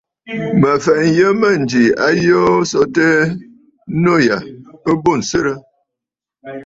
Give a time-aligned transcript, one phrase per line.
[0.59, 3.21] Mə fɛ̀ʼɛ nyə mânjì a yoo so tɛɛ,
[4.03, 4.37] nû yâ
[4.89, 5.53] ɨ bû ǹswerə!